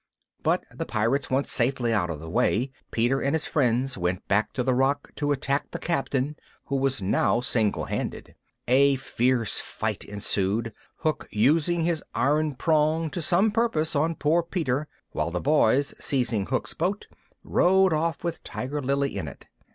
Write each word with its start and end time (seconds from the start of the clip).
But 0.41 0.63
the 0.73 0.87
Pirates 0.87 1.29
once 1.29 1.51
safely 1.51 1.93
out 1.93 2.09
of 2.09 2.19
the 2.19 2.27
way, 2.27 2.71
Peter 2.89 3.21
and 3.21 3.35
his 3.35 3.45
friends 3.45 3.99
went 3.99 4.27
back 4.27 4.51
to 4.53 4.63
the 4.63 4.73
rock 4.73 5.11
to 5.17 5.31
attack 5.31 5.69
the 5.69 5.77
Captain, 5.77 6.35
who 6.65 6.75
was 6.77 7.03
now 7.03 7.39
single 7.39 7.85
handed. 7.85 8.33
A 8.67 8.95
fierce 8.95 9.59
fight 9.59 10.03
ensued, 10.03 10.73
Hook 11.01 11.27
using 11.29 11.83
his 11.83 12.03
iron 12.15 12.55
prong 12.55 13.11
to 13.11 13.21
some 13.21 13.51
purpose 13.51 13.95
on 13.95 14.15
poor 14.15 14.41
Peter, 14.41 14.87
while 15.11 15.29
the 15.29 15.39
boys, 15.39 15.93
seizing 15.99 16.47
Hook's 16.47 16.73
boat, 16.73 17.05
rowed 17.43 17.93
off 17.93 18.23
with 18.23 18.41
Tiger 18.43 18.81
Lily 18.81 19.15
in 19.15 19.27
it. 19.27 19.45